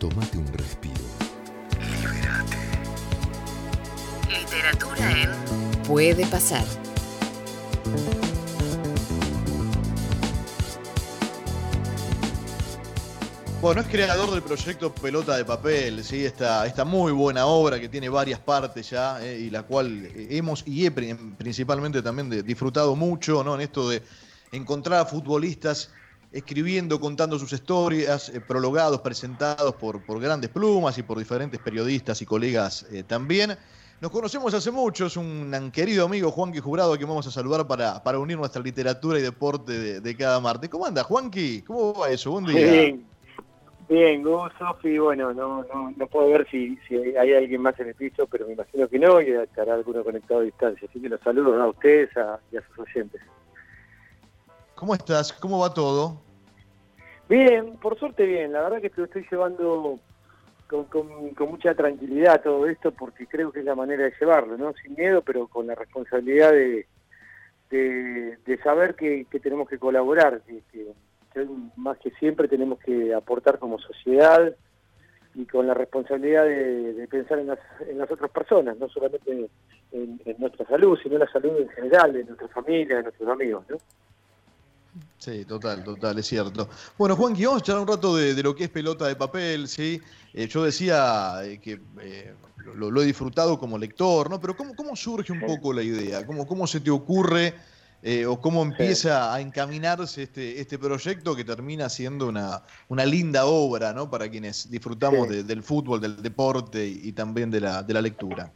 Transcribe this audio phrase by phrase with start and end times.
[0.00, 0.94] Tómate un respiro.
[1.78, 2.56] Libérate.
[4.30, 6.64] Literatura en Puede pasar.
[13.60, 16.24] Bueno, es creador del proyecto Pelota de Papel, ¿sí?
[16.24, 20.66] esta, esta muy buena obra que tiene varias partes ya eh, y la cual hemos
[20.66, 23.54] y he principalmente también de, disfrutado mucho ¿no?
[23.54, 24.02] en esto de
[24.50, 25.90] encontrar a futbolistas
[26.32, 32.22] escribiendo, contando sus historias, eh, prologados, presentados por, por grandes plumas y por diferentes periodistas
[32.22, 33.56] y colegas eh, también.
[34.00, 38.02] Nos conocemos hace mucho, es un querido amigo Juanqui Jurado que vamos a saludar para,
[38.02, 40.70] para unir nuestra literatura y deporte de, cada martes.
[40.70, 41.60] ¿Cómo anda, Juanqui?
[41.62, 42.30] ¿Cómo va eso?
[42.30, 42.96] Buen día.
[43.90, 47.88] Bien, Gus, Sofi, bueno, no, no, no puedo ver si, si hay alguien más en
[47.88, 50.88] el piso, pero me imagino que no, y estará alguno conectado a distancia.
[50.88, 52.08] Así que los saludos a ustedes
[52.52, 53.20] y a sus oyentes.
[54.80, 55.34] ¿Cómo estás?
[55.34, 56.22] ¿Cómo va todo?
[57.28, 58.50] Bien, por suerte bien.
[58.50, 60.00] La verdad que te lo estoy llevando
[60.66, 64.72] con, con, mucha tranquilidad todo esto, porque creo que es la manera de llevarlo, ¿no?
[64.82, 66.86] Sin miedo, pero con la responsabilidad de,
[67.68, 70.86] de, saber que, tenemos que colaborar, que
[71.76, 74.56] más que siempre tenemos que aportar como sociedad
[75.34, 79.50] y con la responsabilidad de, pensar en las, en las, otras personas, no solamente
[79.92, 83.66] en, nuestra salud, sino en la salud en general, de nuestra familia, de nuestros amigos,
[83.68, 83.76] ¿no?
[85.20, 86.66] Sí, total, total, es cierto.
[86.96, 90.00] Bueno, Juan, vamos a charlar un rato de, lo que es pelota de papel, ¿sí?
[90.32, 92.34] Eh, yo decía eh, que eh,
[92.74, 94.40] lo, he disfrutado como lector, ¿no?
[94.40, 96.24] Pero ¿cómo, cómo surge un poco la idea?
[96.24, 97.52] ¿Cómo, cómo se te ocurre
[98.02, 103.44] eh, o cómo empieza a encaminarse este, este proyecto que termina siendo una, una linda
[103.44, 104.08] obra ¿no?
[104.08, 108.50] para quienes disfrutamos del fútbol, del deporte y, también de la, de la lectura.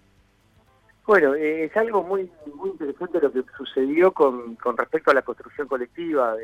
[1.06, 5.22] Bueno, eh, es algo muy, muy interesante lo que sucedió con, con respecto a la
[5.22, 6.34] construcción colectiva.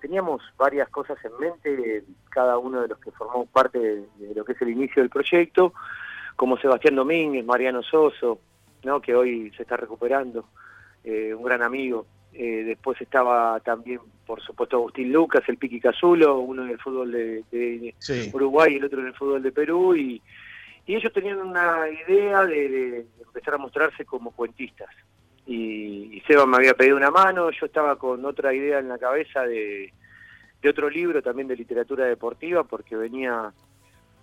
[0.00, 4.52] teníamos varias cosas en mente, cada uno de los que formamos parte de, lo que
[4.52, 5.72] es el inicio del proyecto,
[6.36, 8.40] como Sebastián Domínguez, Mariano Soso,
[8.84, 9.00] ¿no?
[9.00, 10.46] que hoy se está recuperando.
[11.02, 12.06] Eh, un gran amigo.
[12.32, 17.10] Eh, después estaba también, por supuesto, Agustín Lucas, el Piqui Cazulo, uno en el fútbol
[17.10, 17.94] de,
[18.32, 20.22] Uruguay y el otro en el fútbol de Perú, y,
[20.86, 24.90] ellos tenían una idea de, empezar a mostrarse como cuentistas.
[25.46, 28.98] Y, y, Seba me había pedido una mano, yo estaba con otra idea en la
[28.98, 29.92] cabeza de,
[30.62, 33.52] de otro libro también de literatura deportiva, porque venía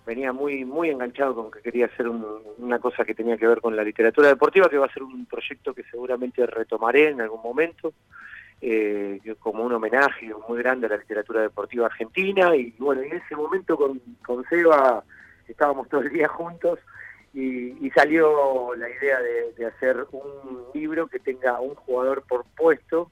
[0.06, 3.76] venía muy muy enganchado con que quería hacer una cosa que tenía que ver con
[3.76, 7.92] la literatura deportiva, que va a ser un proyecto que seguramente retomaré en algún momento,
[8.62, 12.56] eh, como un homenaje muy grande a la literatura deportiva argentina.
[12.56, 15.04] Y bueno, en ese momento con, con Seba
[15.52, 16.78] estábamos todo el día juntos
[17.34, 19.18] y, salió la idea
[19.56, 23.10] de, hacer un libro que tenga un jugador por puesto,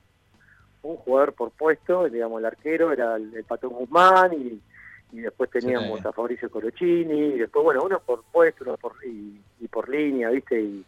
[0.83, 4.61] un jugador por puesto, digamos, el arquero era el, el Patón Guzmán y
[5.13, 9.41] y después teníamos a Fabricio Colochini, y después, bueno, uno por puesto, uno por, y,
[9.69, 10.61] por línea, ¿viste?
[10.61, 10.85] Y,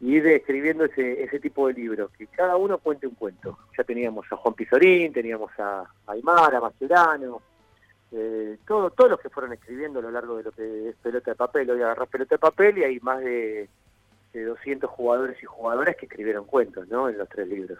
[0.00, 3.56] ir escribiendo ese, ese tipo de libros, que cada uno cuente un cuento.
[3.78, 7.40] Ya teníamos a Juan Pizorín, teníamos a, Aymar, a Mascherano,
[8.12, 11.30] eh, todo, todos los que fueron escribiendo a lo largo de lo que es pelota
[11.30, 13.68] de papel, hoy agarrás pelota de papel y hay más de,
[14.32, 17.08] de 200 jugadores y jugadoras que escribieron cuentos, ¿no?
[17.08, 17.78] En los tres libros.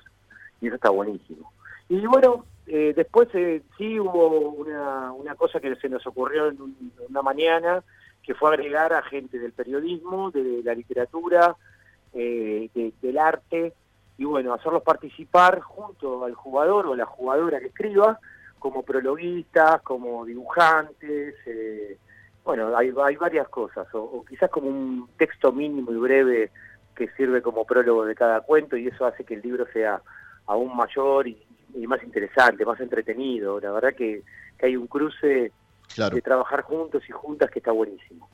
[0.61, 1.53] Y eso está buenísimo.
[1.89, 6.75] Y bueno, eh, después eh, sí hubo una, una, cosa que se nos ocurrió en
[7.09, 7.83] una mañana,
[8.23, 11.57] que fue agregar a gente del periodismo, de la literatura,
[12.15, 12.71] eh,
[13.01, 13.75] del arte,
[14.17, 18.21] y bueno, hacerlos participar junto al jugador o la jugadora que escriba,
[18.63, 21.35] como prologuistas, como dibujantes,
[22.45, 26.51] bueno, hay, hay varias cosas, o, o, quizás como un texto mínimo y breve
[26.95, 30.01] que sirve como prólogo de cada cuento, y eso hace que el libro sea
[30.47, 33.59] aún mayor y, y más interesante, más entretenido.
[33.61, 34.23] La verdad que,
[34.63, 35.51] hay un cruce
[35.97, 38.29] de trabajar juntos y juntas que está buenísimo.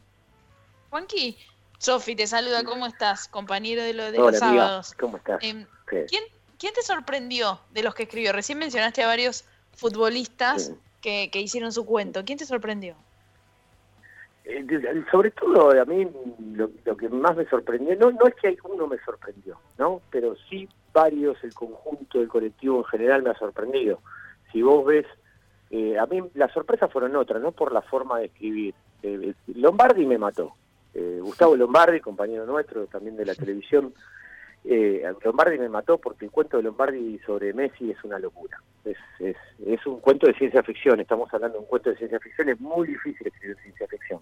[0.90, 1.38] Juanqui,
[1.78, 3.28] Sofi te saluda, ¿cómo estás?
[3.28, 4.94] Compañero de, lo de los sábados.
[5.00, 5.42] ¿Cómo estás?
[5.42, 6.24] Em, ¿quién,
[6.58, 8.34] ¿quién, te sorprendió de los que escribió?
[8.34, 9.46] Recién mencionaste a varios
[9.78, 12.24] futbolistas que, que hicieron su cuento.
[12.24, 12.96] ¿Quién te sorprendió?
[14.44, 14.66] Eh,
[15.10, 16.08] sobre todo a mí
[16.54, 20.00] lo, lo, que más me sorprendió, no, no es que uno me sorprendió, ¿no?
[20.10, 24.00] Pero sí varios, el conjunto del colectivo en general me ha sorprendido.
[24.50, 25.06] Si vos ves,
[25.70, 28.74] eh, a mí las sorpresas fueron otras, no por la forma de escribir.
[29.02, 30.54] Eh, Lombardi me mató.
[30.94, 33.92] Eh, Gustavo Lombardi, compañero nuestro también de la televisión,
[35.24, 38.60] Lombardi me mató porque el cuento de Lombardi sobre Messi es una locura.
[38.84, 39.36] Es, es,
[39.66, 42.60] es un cuento de ciencia ficción, estamos hablando de un cuento de ciencia ficción, es
[42.60, 44.20] muy difícil escribir ciencia ficción.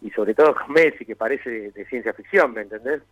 [0.00, 3.02] Y sobre todo con Messi, que parece de, ciencia ficción, ¿me entendés?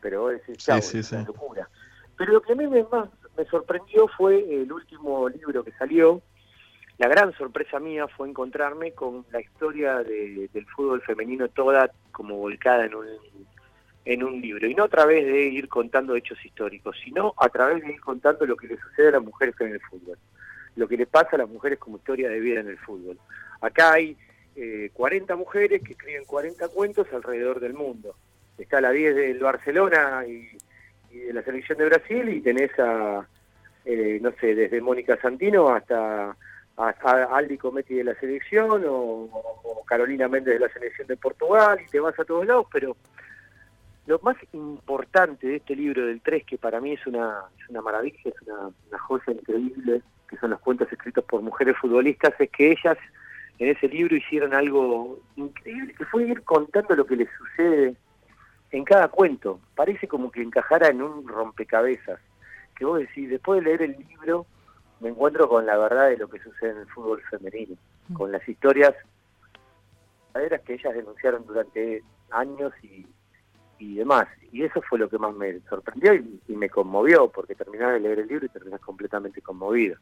[0.00, 1.68] Pero es, es una locura.
[2.16, 6.22] Pero lo que a mí me, más me sorprendió fue el último libro que salió,
[6.98, 12.36] la gran sorpresa mía fue encontrarme con la historia de- del fútbol femenino toda como
[12.36, 13.06] volcada en un,
[14.04, 14.66] en un libro.
[14.66, 18.44] Y no a través de ir contando hechos históricos, sino a través de ir contando
[18.46, 20.18] lo que le sucede a las mujeres en el fútbol.
[20.76, 23.18] Lo que le pasa a las mujeres como historia de vida en el fútbol.
[23.60, 24.16] Acá hay
[24.56, 28.14] eh, 40 mujeres que escriben 40 cuentos alrededor del mundo.
[28.58, 30.48] Está la 10 del Barcelona y,
[31.16, 33.26] de la selección de Brasil y tenés a,
[33.84, 36.36] eh, no sé, desde Mónica Santino hasta
[36.76, 41.88] a, Aldi Cometti de la selección o Carolina Méndez de la selección de Portugal y
[41.88, 42.96] te vas a todos lados, pero
[44.06, 47.80] lo más importante de este libro del 3, que para mí es una, es una
[47.80, 52.72] maravilla, es una, joya increíble, que son los cuentos escritos por mujeres futbolistas, es que
[52.72, 52.98] ellas
[53.58, 57.96] en ese libro hicieron algo increíble, que fue ir contando lo que les sucede
[58.72, 59.60] en cada cuento.
[59.74, 62.20] Parece como que encajara en un rompecabezas.
[62.76, 64.46] Que vos decís, después de leer el libro,
[65.00, 67.76] me encuentro con la verdad de lo que sucede en el fútbol femenino,
[68.14, 68.94] con las historias
[70.32, 72.02] verdaderas que ellas denunciaron durante
[72.32, 73.06] años y,
[73.78, 74.26] y demás.
[74.52, 78.00] Y eso fue lo que más me sorprendió y, y me conmovió, porque terminaba de
[78.00, 79.96] leer el libro y terminás completamente conmovido.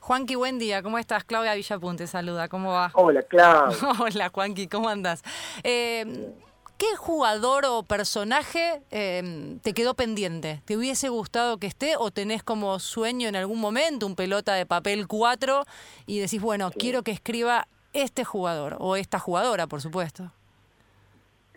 [0.00, 0.82] Juanqui, buen día.
[0.82, 1.24] ¿Cómo estás?
[1.24, 2.48] Claudia Villapun te saluda.
[2.48, 2.90] ¿Cómo va?
[2.94, 3.76] Hola, Claudia.
[4.00, 5.22] Hola, Juanqui, ¿cómo andas?
[5.64, 6.32] Eh,
[6.78, 10.60] ¿Qué jugador o personaje eh, te quedó pendiente?
[10.66, 14.66] ¿Te hubiese gustado que esté o tenés como sueño en algún momento un pelota de
[14.66, 15.64] papel 4
[16.04, 20.30] y decís, bueno, quiero que escriba este jugador o esta jugadora, por supuesto?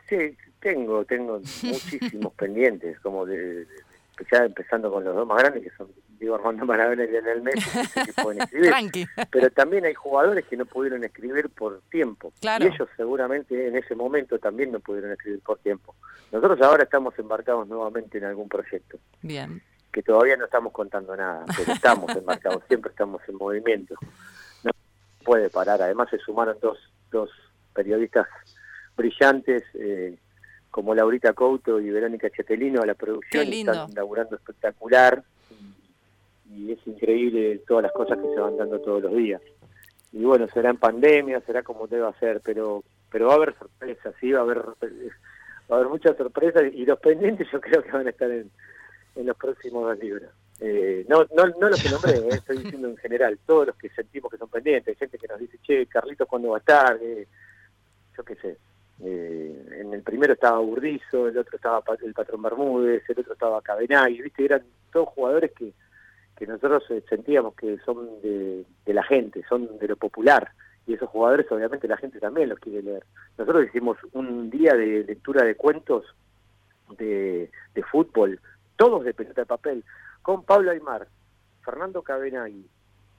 [0.08, 3.68] Sí, tengo, tengo muchísimos pendientes, como de, de-
[4.32, 5.88] ya empezando con los dos más grandes, que son
[6.20, 7.70] Diego Armando Maradona y Lionel Messi,
[8.06, 8.70] que pueden escribir.
[8.70, 9.06] Tranqui.
[9.32, 12.34] Pero también hay jugadores que no pudieron escribir por tiempo.
[12.42, 12.66] Claro.
[12.66, 15.96] Y ellos seguramente en ese momento también no pudieron escribir por tiempo.
[16.34, 19.62] Nosotros ahora estamos embarcados nuevamente en algún proyecto, Bien.
[19.94, 23.96] que todavía no estamos contando nada, pero estamos embarcados, siempre estamos en movimiento.
[24.66, 24.72] No
[25.24, 25.82] puede parar.
[25.82, 26.78] Además se sumaron dos,
[27.10, 27.30] dos
[27.74, 28.28] periodistas
[28.98, 30.18] brillantes, eh,
[30.72, 33.52] como Laurita Couto y Verónica Chetelino a la producción.
[33.52, 35.24] Están laburando espectacular.
[36.50, 39.42] Y, y es increíble todas las cosas que se van dando todos los días.
[40.12, 44.14] Y bueno, será en pandemia, será como deba ser, pero pero va a haber sorpresas,
[44.20, 44.74] sí, va a haber, va
[45.70, 48.50] a haber muchas sorpresas y los pendientes yo creo que van a estar en,
[49.16, 50.30] en los próximos dos libros.
[50.60, 53.90] Eh, no, no, no los que nombré, eh, estoy diciendo en general, todos los que
[53.90, 57.00] sentimos que son pendientes, hay gente que nos dice, che, Carlitos, ¿cuándo va a estar?
[57.02, 57.28] Eh,
[58.18, 58.58] yo qué sé.
[59.02, 63.62] Eh, en el primero estaba Burdizo, el otro estaba el Patrón Bermúdez, el otro estaba
[63.62, 64.46] Cabenay, ¿viste?
[64.46, 65.74] Eran todos jugadores que,
[66.36, 70.52] que nosotros eh, sentíamos que son de, la gente, son de lo popular.
[70.86, 73.06] Y esos jugadores obviamente la gente también los quiere leer.
[73.38, 76.04] Nosotros hicimos un día de lectura de cuentos
[76.98, 78.40] de, de fútbol,
[78.76, 79.84] todos de pelota de papel,
[80.22, 81.08] con Pablo Aymar,
[81.64, 82.66] Fernando Cabenagui,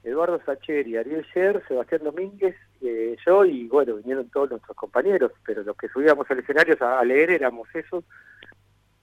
[0.02, 5.62] Eduardo Sacheri, Ariel Sher, Sebastián Domínguez, eh, yo y bueno, vinieron todos nuestros compañeros, pero
[5.62, 8.04] los que subíamos al escenario a, a leer éramos esos,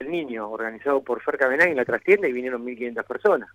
[0.00, 3.50] el niño, organizado por Fer Cabenagui en la trastienda y vinieron 1.500 personas.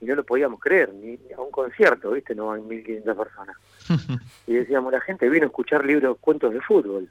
[0.00, 2.34] Y no lo podíamos creer, ni a un concierto, ¿viste?
[2.34, 3.56] No van 1.500 personas.
[4.46, 7.08] y decíamos, la gente vino a escuchar libros, cuentos de fútbol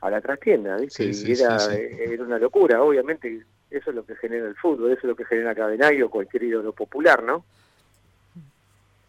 [0.00, 1.12] a la trastienda, ¿viste?
[1.12, 1.96] Sí, sí, y era, sí, sí.
[1.98, 5.24] era una locura, obviamente eso es lo que genera el fútbol, eso es lo que
[5.24, 7.44] genera Cabenagui o cualquier ídolo popular, ¿no?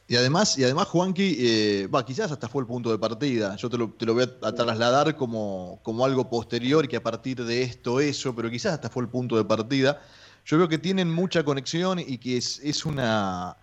[0.08, 3.56] Y además, y además Juanqui, eh, va, quizás hasta fue el punto de partida.
[3.56, 7.02] Yo te lo, te lo voy a, a trasladar como, como algo posterior que a
[7.02, 10.00] partir de esto, eso, pero quizás hasta fue el punto de partida.
[10.46, 13.58] Yo veo que tienen mucha conexión y que es, es una,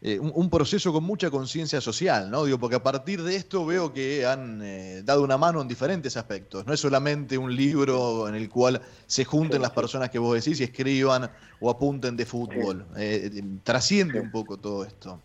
[0.00, 2.46] eh, un, un proceso con mucha conciencia social, ¿no?
[2.46, 6.16] Digo, porque a partir de esto veo que han eh, dado una mano en diferentes
[6.16, 6.64] aspectos.
[6.64, 10.58] No es solamente un libro en el cual se junten las personas que vos decís
[10.60, 12.86] y escriban o apunten de fútbol.
[12.96, 15.20] Eh, trasciende un poco todo esto.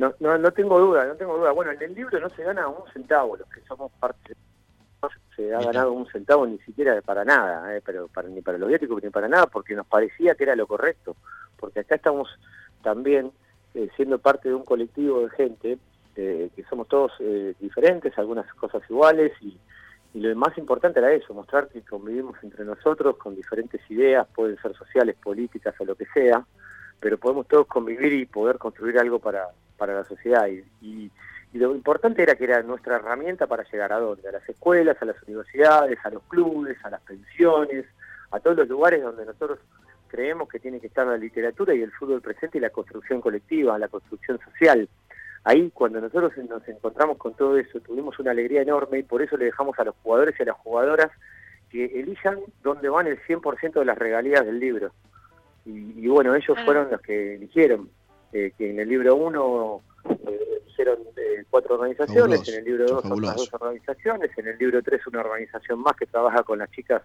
[0.00, 1.52] No, no, no tengo duda, no tengo duda.
[1.52, 4.34] Bueno, en el libro no se gana un centavo, los que somos parte
[5.02, 8.56] no se ha ganado un centavo ni siquiera para nada, eh, pero para, ni para
[8.56, 11.16] los viáticos ni para nada, porque nos parecía que era lo correcto.
[11.58, 12.30] Porque acá estamos
[12.82, 13.30] también
[13.74, 15.78] eh, siendo parte de un colectivo de gente
[16.16, 19.54] eh, que somos todos eh, diferentes, algunas cosas iguales y,
[20.14, 24.56] y lo más importante era eso, mostrar que convivimos entre nosotros con diferentes ideas, pueden
[24.62, 26.42] ser sociales, políticas o lo que sea,
[26.98, 30.46] pero podemos todos convivir y poder construir algo para, para la sociedad.
[30.46, 31.10] Y, y,
[31.52, 34.98] y lo importante era que era nuestra herramienta para llegar a dónde, a las escuelas,
[35.00, 37.86] a las universidades, a los clubes, a las pensiones,
[38.30, 39.58] a todos los lugares donde nosotros
[40.06, 43.78] creemos que tiene que estar la literatura y el fútbol presente y la construcción colectiva,
[43.78, 44.88] la construcción social.
[45.42, 49.38] Ahí, cuando nosotros nos encontramos con todo eso, tuvimos una alegría enorme y por eso
[49.38, 51.10] le dejamos a los jugadores y a las jugadoras
[51.70, 54.92] que elijan dónde van el 100% de las regalías del libro.
[55.64, 57.88] Y, y bueno, ellos fueron los que eligieron,
[58.32, 63.02] eh, que en el libro 1 aparecieron eh, cuatro organizaciones, Fabuloso, en el libro 2
[63.02, 63.32] fabuloso.
[63.32, 67.02] otras dos organizaciones, en el libro 3 una organización más que trabaja con las chicas,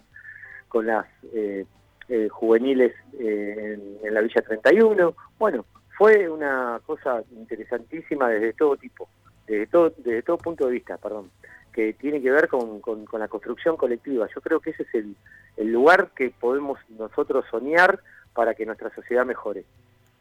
[0.68, 1.66] con las eh,
[2.10, 5.16] eh, juveniles eh, en, en la Villa 31.
[5.40, 5.66] Bueno,
[5.98, 9.08] fue una cosa interesantísima desde todo tipo,
[9.48, 11.32] desde todo, desde todo punto de vista, perdón,
[11.74, 14.28] que tiene que ver con, con- con la construcción colectiva.
[14.34, 15.16] Yo creo que ese es el,
[15.58, 18.00] el lugar que podemos nosotros soñar
[18.34, 19.66] para que nuestra sociedad mejore,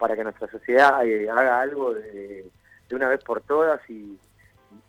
[0.04, 2.44] para que nuestra sociedad eh, haga algo de,
[2.90, 4.18] de una vez por todas y,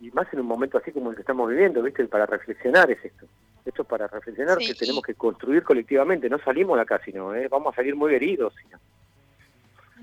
[0.01, 2.03] y más en un momento así como el que estamos viviendo, ¿viste?
[2.03, 3.25] Para reflexionar es esto.
[3.63, 7.34] Esto es para reflexionar Sí, que tenemos que construir colectivamente, no salimos de acá, sino
[7.34, 7.48] ¿eh?
[7.48, 8.53] vamos a salir muy heridos.
[8.62, 8.77] sino.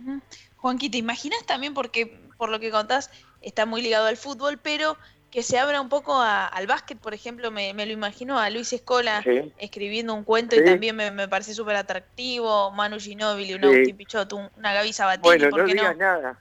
[0.01, 0.23] Ujú.
[0.57, 3.11] Juanqui, ¿te imaginas también, porque por lo que contás
[3.43, 4.97] está muy ligado al fútbol, pero
[5.33, 8.51] que se abra un poco a- al básquet, por ejemplo, me, me lo imagino a
[8.51, 9.51] Luis Escola Sí.
[9.59, 10.61] escribiendo un cuento Sí.
[10.63, 13.67] y también me, me parece súper atractivo, Manu Ginóbili, un Sí.
[13.67, 16.05] Agustín Pichot, un- una Gaby Sabatini, Bueno, ¿por no qué digas no?
[16.05, 16.39] nada.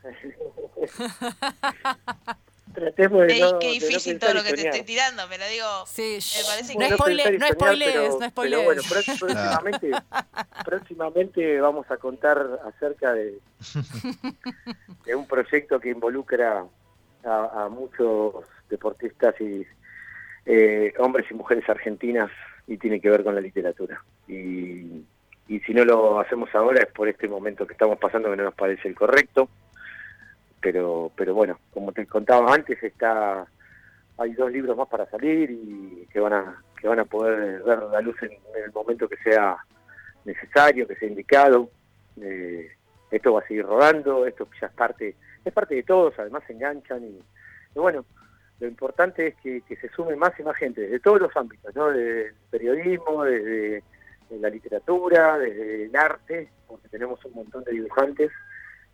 [2.73, 5.67] Tratemos de no, qué de no difícil todo lo que te estoy tirando, pero digo,
[5.87, 8.65] Sí, me parece no que- Bueno, spoile- pensar y no spoilees, pero- no pero spoilees.
[8.65, 9.91] bueno, pró- próximamente,
[10.63, 13.39] próximamente vamos a contar acerca de,
[15.05, 16.65] de un proyecto que involucra
[17.25, 18.35] a, a muchos
[18.71, 19.65] deportistas y
[20.45, 22.31] eh, hombres y mujeres argentinas
[22.65, 24.03] y tiene que ver con la literatura.
[24.27, 25.05] Y,
[25.47, 28.45] y si no lo hacemos ahora es por este momento que estamos pasando que no
[28.45, 29.49] nos parece el correcto.
[30.59, 33.45] Pero, pero bueno, como te contaba antes, está
[34.17, 37.83] hay dos libros más para salir y que van a que van a poder ver
[37.83, 39.57] la luz en, el momento que sea
[40.25, 41.69] necesario, que sea indicado.
[42.21, 42.71] Eh,
[43.09, 46.53] esto va a seguir rodando, esto ya es parte es parte de todos, además se
[46.53, 47.19] enganchan y
[47.73, 48.05] bueno,
[48.61, 51.87] lo importante es que, se sume más y más gente, desde todos los ámbitos, ¿no?
[51.87, 53.83] Desde el periodismo, desde
[54.29, 58.31] la literatura, desde el arte, porque tenemos un montón de dibujantes,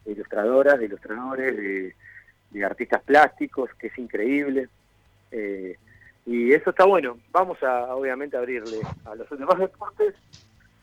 [0.05, 1.93] de ilustradoras, de ilustradores,
[2.51, 4.69] de, artistas plásticos, que es increíble.
[5.31, 5.75] Eh,
[6.25, 7.17] y eso está bueno.
[7.31, 10.15] Vamos a, obviamente, abrirle a los demás deportes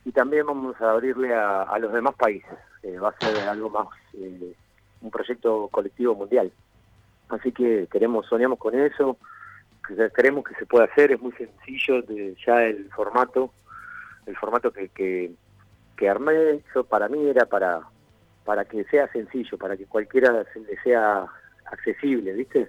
[0.04, 2.52] y también vamos a abrirle a, a los demás países.
[2.82, 4.54] Eh, va a ser algo más, eh,
[5.00, 6.52] un proyecto colectivo mundial.
[7.28, 9.16] Así que queremos, soñamos con eso,
[10.12, 13.52] creemos que se puede hacer, es muy sencillo de, ya el formato,
[14.26, 14.88] el formato que,
[15.96, 17.80] que, armé, yo para mí era para,
[18.44, 21.26] para que sea sencillo, para que cualquiera le sea
[21.66, 22.68] accesible, ¿viste?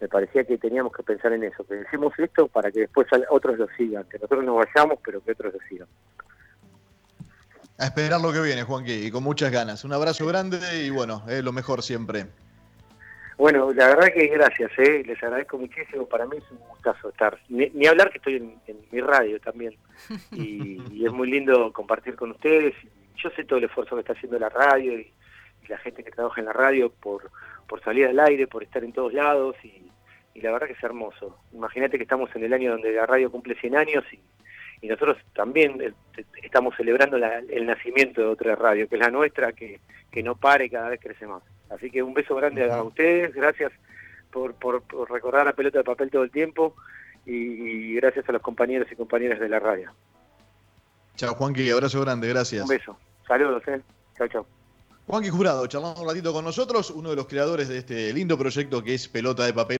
[0.00, 3.58] Me parecía que teníamos que pensar en eso, que decimos esto para que después otros
[3.58, 5.88] lo sigan, que nosotros nos vayamos, pero que otros lo sigan.
[7.78, 9.84] A esperar lo que viene, Juanqui, y con muchas ganas.
[9.84, 12.26] Un abrazo grande y bueno, lo mejor siempre.
[13.38, 15.02] Bueno, la verdad que gracias, ¿eh?
[15.06, 16.06] les agradezco muchísimo.
[16.06, 17.38] Para mí es un gustazo estar.
[17.48, 19.74] Ni, ni hablar que estoy en, en mi radio también.
[20.32, 22.74] Y, y es muy lindo compartir con ustedes.
[23.16, 25.10] Yo sé todo el esfuerzo que está haciendo la radio y,
[25.64, 27.30] y la gente que trabaja en la radio por,
[27.68, 29.56] por salir al aire, por estar en todos lados.
[29.64, 29.82] Y,
[30.34, 31.38] y la verdad que es hermoso.
[31.52, 34.20] Imagínate que estamos en el año donde la radio cumple 100 años y,
[34.82, 35.92] y nosotros también eh,
[36.42, 40.34] estamos celebrando la- el nacimiento de otra radio, que es la nuestra, que, que no
[40.36, 41.42] pare y cada vez crece más.
[41.74, 43.72] Así que un beso grande a ustedes, gracias
[44.30, 46.74] por, por, por recordar la pelota de papel todo el tiempo
[47.24, 49.92] y, y gracias a los compañeros y compañeras de la radio.
[51.16, 52.62] Chao, Juanqui, abrazo grande, gracias.
[52.62, 52.98] Un beso.
[53.26, 53.80] Saludos, eh.
[54.16, 54.46] Chao, chao.
[55.06, 58.82] Juanqui Jurado, charlando un ratito con nosotros, uno de los creadores de este lindo proyecto
[58.82, 59.70] que es Pelota de Papel.